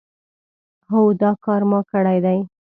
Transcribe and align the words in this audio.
هو 0.91 1.01
دا 1.21 1.31
کار 1.45 1.61
ما 1.71 1.79
کړی 1.91 2.17
دی. 2.25 2.39